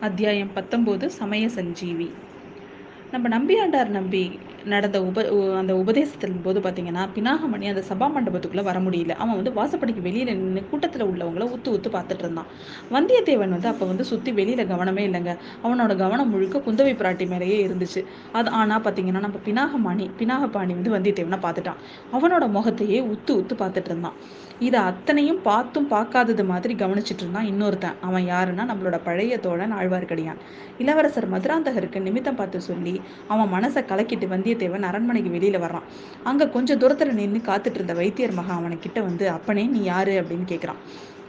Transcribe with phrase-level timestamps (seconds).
[0.00, 2.08] அத்தியாயம் பத்தொம்போது சமய சஞ்சீவி.
[3.16, 4.20] நம்ம நம்பியாண்டார் நம்பி
[4.72, 5.22] நடந்த உப
[5.58, 9.12] அந்த உபதேசத்தின் போது பார்த்தீங்கன்னா பினாகமணி அந்த சபா மண்டபத்துக்குள்ளே வர முடியல.
[9.22, 12.48] அவன் வந்து வாசப்படிக்கு வெளியில் நின்று கூட்டத்தில் உள்ளவங்கள உத்து உத்து பார்த்துட்டு இருந்தான்.
[12.94, 15.34] வந்தியத்தேவன் வந்து அப்போ வந்து சுற்றி வெளியில் கவனமே இல்லைங்க.
[15.66, 18.02] அவனோட கவனம் முழுக்க குந்தவை பிராட்டி மேலேயே இருந்துச்சு.
[18.32, 21.80] அது ஆனால் பார்த்தீங்கன்னா நம்ம பினாகமணி பினாகபாணி வந்து வந்தியத்தேவனை பார்த்துட்டான்
[22.18, 24.18] அவனோட முகத்தையே உத்து உத்து பார்த்துட்டு இருந்தான்.
[24.66, 27.96] இதை அத்தனையும் பார்த்தும் பார்க்காதது மாதிரி கவனிச்சிட்டு இருந்தான் இன்னொருத்தன்.
[28.00, 30.38] அவன் யாருன்னா நம்மளோட பழைய தோழன் ஆழ்வார்க்கடியான்.
[30.78, 32.94] இளவரசர் மதுராந்தகருக்கு நிமித்தம் பார்த்து சொல்லி
[33.28, 35.86] அவன் மனசை கலக்கிட்டு வந்தியத்தேவன் அரண்மனைக்கு வெளியில வர்றான்.
[36.24, 40.12] அங்க கொஞ்சம் தூரத்துல நின்று காத்துட்டு இருந்த வைத்தியர் மகா அவனுக்கிட்ட வந்து அப்பனே நீ யாரு?
[40.12, 40.80] அப்படின்னு கேட்குறான்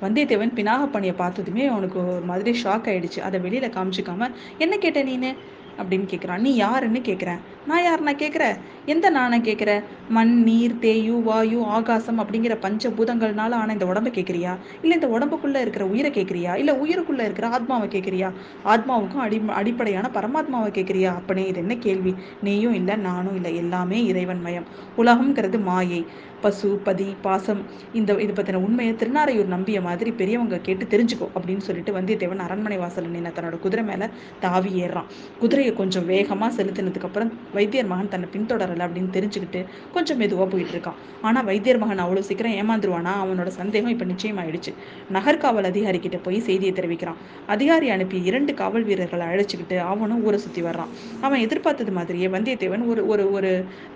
[0.01, 3.19] வந்தியத்தேவன் பினாகப்பணியை பார்த்ததுமே அவனுக்கு ஒரு மாதிரி ஷாக் ஆயிடுச்சு.
[3.19, 5.35] அதை வெளியில காமிச்சிக்காம என்ன கேட்ட நீனு?
[5.77, 11.21] அப்படின்னு கேட்குறான் நீ யாருன்னு கேட்குறேன் நான் யார் நான் கேட்குறேன் எந்த நானை கேட்குற மண் நீர் தேயு
[11.21, 16.55] வாயு ஆகாசம் அப்படிங்கிற பஞ்ச பூதங்கள்னால ஆன இந்த உடம்பை கேட்குறியா இல்லை இந்த உடம்புக்குள்ளே இருக்கிற உயிரை கேட்குறியா
[16.55, 18.29] இல்லை உயிருக்குள்ளே இருக்கிற ஆத்மாவை கேட்குறியா
[18.65, 22.15] ஆத்மாவுக்கும் அடி அடிப்படையான பரமாத்மாவை கேட்குறியா அப்பனே இது என்ன கேள்வி?
[22.41, 24.65] நீயும் இல்லை நானும் இல்லை எல்லாமே இறைவன் மயம்
[24.97, 26.05] உலகம்ங்கிறது மாயை.
[26.41, 27.61] பசு பதி பாசம்.
[27.93, 33.09] இந்த இது பற்றின உண்மையை திருநாரையூர் நம்பிய மாதிரி பெரியவங்க கேட்டு தெரிஞ்சுக்கோ அப்படின்னு சொல்லிட்டு வந்தியத்தேவன் அரண்மனை வாசல்
[33.09, 34.05] நின்று தன்னோட குதிரை மேலே
[34.39, 35.09] தாவி ஏறுறான்.
[35.39, 39.61] குதிரை குதிரையை கொஞ்சம் வேகமாக செலுத்தினதுக்கப்புறம் வைத்தியர் மகன் தன்னை பின்தொடரலை அப்படின்னு தெரிஞ்சுக்கிட்டு
[39.95, 40.97] கொஞ்சம் மெதுவாக போயிட்டு இருக்கான்.
[41.27, 43.13] ஆனால் வைத்தியர் மகன் அவ்வளோ சீக்கிரம் ஏமாந்துருவானா?
[43.23, 44.71] அவனோட சந்தேகம் இப்போ நிச்சயமாயிடுச்சு.
[45.15, 47.17] நகர்காவல் அதிகாரி கிட்ட போய் செய்தியை தெரிவிக்கிறான்.
[47.55, 50.93] அதிகாரி அனுப்பி இரண்டு காவல் வீரர்களை அழைச்சிக்கிட்டு அவனும் ஊரை சுற்றி வர்றான்.
[51.25, 53.51] அவன் எதிர்பார்த்தது மாதிரியே வந்தியத்தேவன் ஒரு ஒரு ஒரு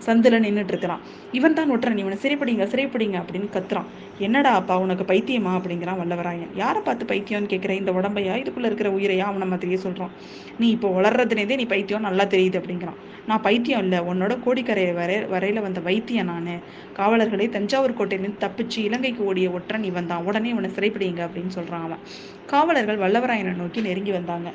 [0.08, 1.04] சந்தில் நின்றுட்டு இருக்கிறான்.
[1.40, 2.02] இவன் தான் ஒற்றன்.
[2.04, 3.90] இவனை சிறைப்படிங்க சிறைப்படிங்க அப்படின்னு கத்துறான்.
[4.28, 5.54] என்னடா அப்பா உனக்கு பைத்தியமா?
[5.60, 6.52] அப்படிங்கிறான் வல்லவராயன்.
[6.64, 8.36] யாரை பார்த்து பைத்தியம்னு கேட்குற இந்த உடம்பையா?
[8.44, 9.26] இதுக்குள்ள இருக்கிற உயிரையா?
[9.32, 10.14] அவனை மாதிரியே சொல்கிறான்
[10.62, 13.00] நீ இப்போ வளர்றதுனேதே நீ பைத்தியம் நல்லா தெரியுது அப்படிங்கிறான்.
[13.28, 16.54] நான் பைத்தியம் இல்லை உன்னோட கோடிக்கரை வரை வரையில வந்த வைத்தியம் நான்.
[16.94, 22.04] காவலர்களை தஞ்சாவூர் கோட்டையிலிருந்து தப்பிச்சு இலங்கைக்கு ஓடிய ஒற்றன் இவன் தான் உடனே இவனை சிறைப்பிடிங்க அப்படின்னு சொல்றான் அவன்.
[22.46, 24.52] காவலர்கள் வல்லவராயனை நோக்கி நெருங்கி வந்தாங்க.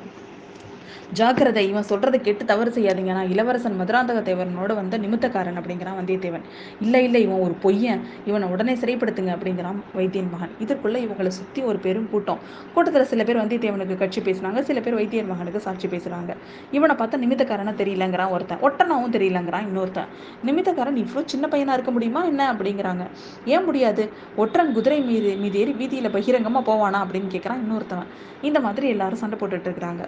[1.13, 3.11] ஜாக்கிரதை இவன் சொல்றதை கேட்டு தவறு செய்யாதீங்க.
[3.19, 6.45] நான் இளவரசன் மதுராந்தக தேவரனோட வந்த நிமித்தக்காரன் அப்படிங்கிறான் வந்தியத்தேவன்.
[6.81, 8.01] இல்லை இல்லை இவன் ஒரு பொய்யன்.
[8.25, 10.53] இவனை உடனே சிறைப்படுத்துங்க அப்படிங்கிறான் வைத்தியன் மகன்.
[10.65, 12.39] இதற்குள்ள இவங்களை சுற்றி ஒரு பெரும் கூட்டம்.
[12.73, 14.61] கூட்டத்தில் சில பேர் வந்தியத்தேவனுக்கு கட்சி பேசுனாங்க.
[14.61, 16.33] சில பேர் வைத்தியன் மகனுக்கு சாட்சி பேசுறாங்க.
[16.71, 18.61] இவனை பார்த்தா நிமித்தக்காரனா தெரியலங்கிறான் ஒருத்தன்.
[18.61, 20.11] ஒட்டனாவும் தெரியலங்கிறான் இன்னொருத்தன்.
[20.45, 23.05] நிமித்தக்காரன் இவ்வளோ சின்ன பையனா இருக்க முடியுமா என்ன அப்படிங்கிறாங்க.
[23.45, 24.09] ஏன் முடியாது?
[24.35, 28.09] ஒற்றன் குதிரை மீது மீது ஏறி வீதியில் பகிரங்கமாக போவானா அப்படின்னு கேட்குறான் இன்னொருத்தவன்.
[28.41, 30.03] இந்த மாதிரி எல்லாரும் சண்டை போட்டுட்டு இருக்கிறாங்க.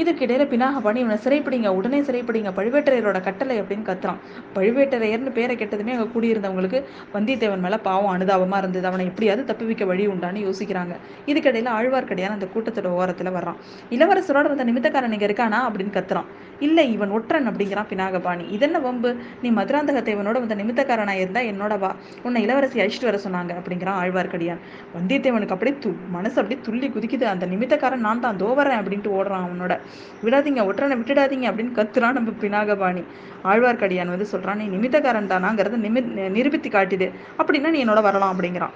[0.00, 4.20] இதுக்கிடையில பினாகபாணி இவனை சிறைப்பிடிங்க உடனே சிறைப்பிடிங்க பழுவேட்டரையரோட கட்டளை அப்படின்னு கத்துறான்.
[4.54, 6.78] பழுவேட்டரையர்னு பேரை கெட்டதுமே அங்கே கூடியிருந்தவங்களுக்கு
[7.14, 8.86] வந்தியத்தேவன் மேலே பாவம் அனுதாபமா இருந்தது.
[8.86, 10.94] அவனை எப்படியாவது தப்புவிக்க வழி உண்டான்னு யோசிக்கிறாங்க.
[11.26, 13.58] இதுக்கிடையில ஆழ்வார்க்கடியான் அந்த கூட்டத்தோட ஓரத்தில் வர்றான்.
[13.90, 16.30] இளவரசரோட வந்த நிமித்தக்காரன் இங்கே இருக்கானா அப்படின்னு கத்துறான்.
[16.66, 18.44] இல்லை இவன் ஒற்றன் அப்படிங்கிறான் பினாகபாணி.
[18.56, 19.16] இதென்ன வம்பு?
[19.42, 21.92] நீ மதுராந்தக தேவனோட வந்த நிமித்தக்காரனாக இருந்தால் என்னோட வா.
[22.22, 24.60] உன்னை இளவரசி அழிச்சிட்டு வர சொன்னாங்க அப்படிங்கிறான் ஆழ்வார்க்கடியான்
[24.96, 27.28] வந்தியத்தேவனுக்கு அப்படியே து மனசு அப்படியே துள்ளி குதிக்குது.
[27.34, 29.80] அந்த நிமித்தக்காரன் நான் தான் தோவரேன் அப்படின்ட்டு ஓடுறான் அவனோட.
[30.24, 33.04] விடாதீங்க ஒற்றனை விட்டுடாதீங்க அப்படின்னு கத்துறான் நம்ம பினாகபாணி.
[33.44, 38.74] ஆழ்வார்க்கடியான் வந்து சொல்றான் நீ நிமித்தக்காரன் தானாங்கிறத நிமி நிரூபித்து காட்டுது அப்படின்னா நீ என்னோட வரலாம் அப்படிங்கிறான்.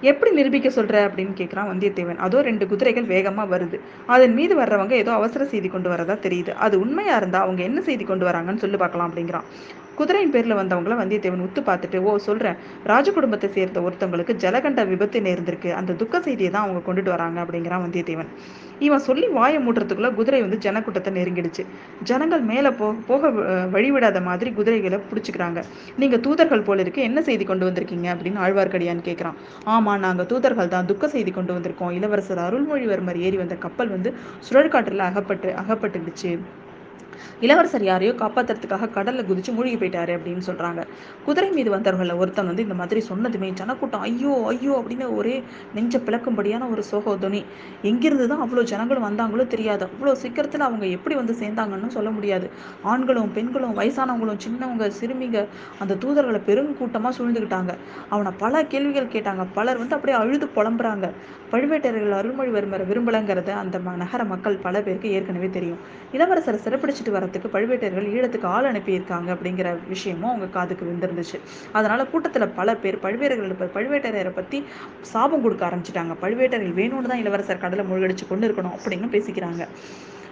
[0.00, 0.96] எப்படி நிரூபிக்க சொல்ற?
[1.08, 2.16] அப்படின்னு கேட்குறான் வந்தியத்தேவன்.
[2.16, 3.80] அதோ ரெண்டு குதிரைகள் வேகமா வருது.
[4.06, 6.52] அதன் மீது வர்றவங்க ஏதோ அவசர செய்தி கொண்டு வரதா தெரியுது.
[6.54, 9.46] அது உண்மையா இருந்தா அவங்க என்ன செய்தி கொண்டு வராங்கன்னு சொல்லி பார்க்கலாம் அப்படிங்கிறான்.
[9.98, 12.56] குதிரையின் பேரில் வந்தவங்கள வந்தியத்தேவன் உத்து பார்த்துட்டு ஓ சொல்கிறேன்
[12.90, 15.70] ராஜ குடும்பத்தை சேர்ந்த ஒருத்தவங்களுக்கு ஜலகண்ட விபத்து நேர்ந்திருக்கு.
[15.80, 18.30] அந்த துக்க செய்தியை தான் அவங்க கொண்டுட்டு வராங்க அப்படிங்கிறான் வந்தியத்தேவன்.
[18.86, 21.62] இவன் சொல்லி வாயை மூட்டுறதுக்குள்ள குதிரை வந்து ஜனக்கூட்டத்தை நெருங்கிடுச்சு.
[22.10, 23.30] ஜனங்கள் மேலே போ போக
[23.74, 25.62] வழிவிடாத மாதிரி குதிரைகளை பிடிச்சிக்கிறாங்க.
[26.02, 27.02] நீங்க தூதர்கள் போல இருக்கு.
[27.10, 28.08] என்ன செய்தி கொண்டு வந்திருக்கீங்க?
[28.14, 29.38] அப்படின்னு ஆழ்வார்க்கடியான் கேட்குறான்
[29.76, 31.94] ஆமா நாங்கள் தூதர்கள் தான் துக்க செய்தி கொண்டு வந்திருக்கோம்.
[31.98, 34.12] இளவரசர் அருள்மொழிவர்மர் ஏறி வந்த கப்பல் வந்து
[34.48, 36.32] சுழற்காற்றில் அகப்பட்டு அகப்பட்டுடுச்சு.
[37.40, 40.82] இளவரசர் யாரையோ காப்பாற்றுறதுக்காக கடல்ல குதிச்சு மூழ்கி போயிட்டாரு அப்படின்னு சொல்றாங்க.
[41.26, 45.36] குதிரை மீது வந்தவர்கள ஒருத்தன் வந்து இந்த மாதிரி சொன்னதுமே ஜனக்கூட்டம் ஐயோ ஐயோ அப்படின்னு ஒரே
[45.74, 47.42] நெஞ்ச பிளக்கும்படியான ஒரு சோகோதுனி.
[47.82, 49.84] எங்கிருந்து தான் அவ்வளோ ஜனங்களும் வந்தாங்களோ தெரியாது.
[49.84, 52.46] அவ்வளோ சீக்கிரத்துல அவங்க எப்படி வந்து சேர்ந்தாங்கன்னு சொல்ல முடியாது.
[52.82, 55.40] ஆண்களும் பெண்களும் வயசானவங்களும் சின்னவங்க சிறுமிங்க
[55.80, 57.72] அந்த தூதர்களை பெரும் பெருங்கூட்டமா சூழ்ந்துக்கிட்டாங்க
[58.08, 59.42] அவனை பல கேள்விகள் கேட்டாங்க.
[59.54, 61.06] பலர் வந்து அப்படியே அழுது புலம்புறாங்க.
[61.52, 65.80] பழுவேட்டரையர்கள் அருள்மொழிவர்மரை விரும்பலங்கிறத அந்த நகர மக்கள் பல பேருக்கு ஏற்கனவே தெரியும்.
[66.12, 71.38] இளவரசரை சிறப்பிடிச்சு அழைச்சிட்டு வரத்துக்கு பழுவேட்டர்கள் ஈழத்துக்கு ஆள் அனுப்பியிருக்காங்க அப்படிங்கிற விஷயமும் அவங்க காதுக்கு விழுந்திருந்துச்சு.
[71.72, 74.64] அதனால கூட்டத்துல பல பேர் பழுவேட்டர்கள் பழுவேட்டரையரை பத்தி
[75.00, 76.14] சாபம் கொடுக்க ஆரம்பிச்சிட்டாங்க.
[76.22, 79.64] பழுவேட்டரையர் வேணும்னு தான் இளவரசர் கடலை மூழ்கடிச்சு கொண்டு இருக்கணும் அப்படின்னு பேசிக்கிறாங்க.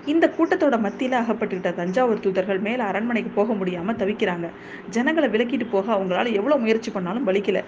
[0.06, 4.48] இந்த கூட்டத்தோட மத்தியில அகப்பட்டுக்கிட்ட தஞ்சாவூர் தூதர்கள் மேல அரண்மனைக்கு போக முடியாம தவிக்கிறாங்க.
[4.90, 7.60] ஜனங்களை விலக்கிட்டு போக அவங்களால எவ்வளவு முயற்சி பண்ணாலும் வலிக்கல.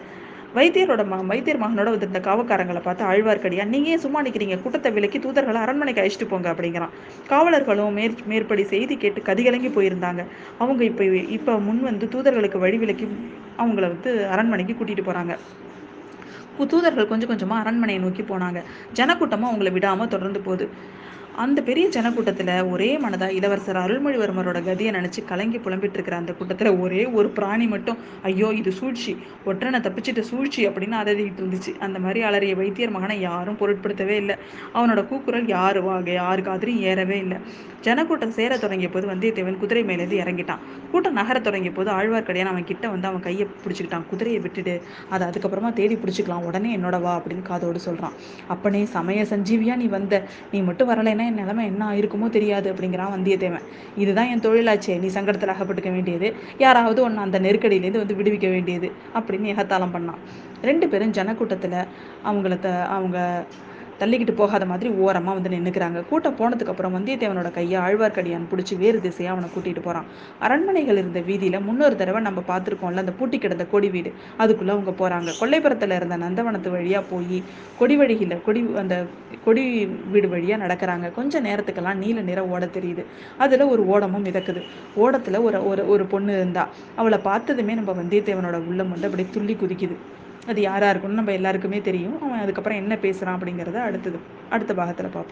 [0.54, 5.60] வைத்தியரோட ம வைத்தியர் மகனோட வந்திருந்த காவக்காரங்களை பார்த்து ஆழ்வார்க்கடியா நீங்க ஏன் சும்மா நிற்கிறீங்க கூட்டத்தை விலக்கி தூதர்களை
[5.64, 6.92] அரண்மனைக்கு அழைச்சிட்டு போங்க அப்படிங்கிறான்.
[7.30, 10.24] காவலர்களும் மேற் மேற்படி செய்தி கேட்டு கதிகலங்கி போயிருந்தாங்க.
[10.58, 11.04] அவங்க இப்போ
[11.38, 13.08] இப்போ முன் வந்து தூதர்களுக்கு வழி விலக்கி
[13.58, 15.34] அவங்கள வந்து அரண்மனைக்கு கூட்டிகிட்டு போறாங்க.
[16.72, 18.62] தூதர்கள் கொஞ்சம் கொஞ்சமா அரண்மனையை நோக்கி போனாங்க.
[18.94, 20.68] ஜனக்கூட்டமும் அவங்கள விடாமல் தொடர்ந்து போகுது.
[21.44, 27.02] அந்த பெரிய ஜனக்கூட்டத்தில் ஒரே மனதாக இளவரசர் அருள்மொழிவர்மரோட கதியை நினச்சி கலங்கி புலம்பிட்டு இருக்கிற அந்த கூட்டத்தில் ஒரே
[27.18, 27.98] ஒரு பிராணி மட்டும்
[28.28, 29.12] ஐயோ இது சூழ்ச்சி.
[29.46, 31.72] ஒற்றனை தப்பிச்சிட்டு சூழ்ச்சி அப்படின்னு அதறிட்டு இருந்துச்சு.
[31.86, 34.36] அந்த மாதிரி அலறிய வைத்தியர் மகனை யாரும் பொருட்படுத்தவே இல்லை.
[34.74, 37.40] அவனோட கூக்குரல் யாரு வாக யாரு காதிலையும் ஏறவே இல்லை.
[37.86, 40.62] ஜனக்கூட்டம் சேர தொடங்கிய போது வந்தியத்தேவன் குதிரை மேலேருந்து இறங்கிட்டான்.
[40.92, 44.08] கூட்டம் நகர தொடங்கிய போது ஆழ்வார்க்கடியான் அவன் கிட்ட வந்து அவன் கையை பிடிச்சிக்கிட்டான்.
[44.10, 44.74] குதிரையை விட்டுட்டு
[45.10, 46.46] அதை அதுக்கப்புறமா தேடி பிடிச்சிக்கலாம்.
[46.48, 48.16] உடனே என்னோட வா அப்படின்னு காதோடு சொல்கிறான்
[48.48, 50.14] அப்பனே சமய சஞ்சீவியா நீ வந்த?
[50.54, 53.66] நீ மட்டும் வரலைன்னா என் நிலைமை என்ன ஆயிருக்குமோ தெரியாது அப்படிங்கிறான் வந்தியத்தேவன்.
[53.96, 56.28] இதுதான் என் தொழிலாச்சே நீ சங்கடத்தில் அகப்பட்டுக்க வேண்டியது.
[56.64, 60.20] யாராவது ஒன்று அந்த நெருக்கடியிலேருந்து வந்து விடுவிக்க வேண்டியது அப்படின்னு ஏகத்தாளம் பண்ணான்.
[60.62, 61.78] ரெண்டு பேரும் ஜனக்கூட்டத்தில்
[62.28, 63.18] அவங்கள த அவங்க
[64.00, 69.48] தள்ளிக்கிட்டு போகாத மாதிரி ஓரமாக வந்து நின்றுக்கிறாங்க கூட்டம் போனதுக்கப்புறம் வந்தியத்தேவனோட கையை ஆழ்வார்க்கடியான் பிடிச்சி வேறு திசையாக அவனை
[69.54, 70.08] கூட்டிகிட்டு போகிறான்
[70.38, 74.12] அரண்மனைகள் இருந்த வீதியில் முன்னொரு தடவை நம்ம பார்த்துருக்கோம்ல அந்த பூட்டி கிடந்த கொடி வீடு.
[74.36, 77.38] அதுக்குள்ளே அவங்க போகிறாங்க கொல்லைப்புறத்தில் இருந்த நந்தவனத்து வழியாக போய்
[77.78, 78.96] கொடி வழியில் கொடி அந்த
[79.44, 79.64] கொடி
[80.12, 81.12] வீடு வழியாக நடக்கிறாங்க.
[81.12, 83.04] கொஞ்சம் நேரத்துக்கெல்லாம் நீல நிற ஓட தெரியுது.
[83.38, 84.62] அதில் ஒரு ஓடமும் மிதக்குது.
[84.96, 86.68] ஓடத்தில் ஒரு ஒரு ஒரு பொண்ணு இருந்தா.
[86.96, 89.96] அவளை பார்த்ததுமே நம்ம வந்தியத்தேவனோட உள்ளம் வந்து அப்படியே துள்ளி குதிக்குது.
[90.46, 92.16] அது யாராக இருக்கும்னு நம்ம எல்லாருக்குமே தெரியும்.
[92.22, 94.18] அவன் அதுக்கப்புறம் என்ன பேசுகிறான் அப்படிங்கிறத அடுத்தது
[94.48, 95.24] அடுத்த பாகத்தில் பார்ப்போம்.